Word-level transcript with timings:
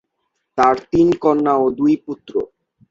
তার 0.57 0.75
তিন 0.91 1.07
কন্যা 1.23 1.53
ও 1.63 1.65
দুই 1.77 1.93
পুত্র। 2.05 2.33